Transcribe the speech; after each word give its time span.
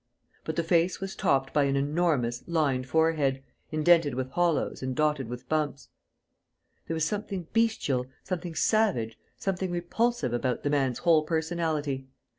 But 0.45 0.55
the 0.55 0.63
face 0.63 0.99
was 0.99 1.15
topped 1.15 1.53
by 1.53 1.65
an 1.65 1.75
enormous, 1.75 2.43
lined 2.47 2.87
forehead, 2.87 3.43
indented 3.71 4.15
with 4.15 4.31
hollows 4.31 4.81
and 4.81 4.95
dotted 4.95 5.27
with 5.29 5.47
bumps. 5.47 5.89
There 6.87 6.95
was 6.95 7.05
something 7.05 7.45
bestial, 7.53 8.07
something 8.23 8.55
savage, 8.55 9.19
something 9.37 9.69
repulsive 9.69 10.33
about 10.33 10.63
the 10.63 10.71
man's 10.71 10.97
whole 10.97 11.21
personality. 11.21 12.07